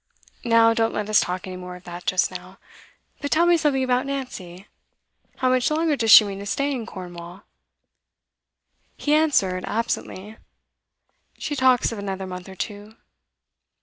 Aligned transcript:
Now 0.43 0.73
don't 0.73 0.95
let 0.95 1.09
us 1.11 1.19
talk 1.19 1.45
any 1.45 1.55
more 1.57 1.75
of 1.75 1.83
that, 1.83 2.07
just 2.07 2.31
now; 2.31 2.57
but 3.21 3.29
tell 3.29 3.45
me 3.45 3.55
something 3.55 3.83
about 3.83 4.07
Nancy. 4.07 4.65
How 5.35 5.49
much 5.49 5.69
longer 5.69 5.95
does 5.95 6.09
she 6.09 6.23
mean 6.23 6.39
to 6.39 6.47
stay 6.47 6.71
in 6.71 6.87
Cornwall?' 6.87 7.43
He 8.97 9.13
answered 9.13 9.63
absently. 9.65 10.37
'She 11.37 11.55
talks 11.55 11.91
of 11.91 11.99
another 11.99 12.25
month 12.25 12.49
or 12.49 12.55
two. 12.55 12.95